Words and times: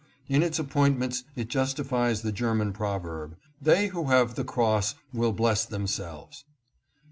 In 0.27 0.41
its 0.41 0.57
appointments 0.57 1.25
it 1.35 1.47
justifies 1.47 2.23
the 2.23 2.31
German 2.31 2.73
proverb," 2.73 3.37
They 3.61 3.89
who 3.89 4.05
have 4.05 4.33
the 4.33 4.43
cross 4.43 4.95
will 5.13 5.31
bless 5.31 5.63
themselves." 5.63 6.43